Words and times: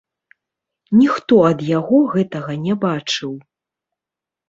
Ніхто 1.01 1.39
ад 1.51 1.61
яго 1.77 2.01
гэтага 2.17 2.51
не 2.65 2.73
бачыў. 2.89 3.33